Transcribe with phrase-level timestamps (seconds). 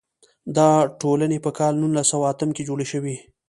[0.55, 0.69] دا
[1.01, 3.15] ټولنې په کال نولس سوه اتم کې جوړې شوې.